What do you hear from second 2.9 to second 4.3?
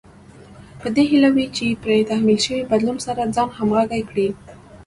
سره ځان همغږی کړي.